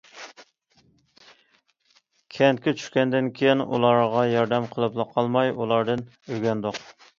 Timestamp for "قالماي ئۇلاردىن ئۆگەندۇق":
5.15-6.85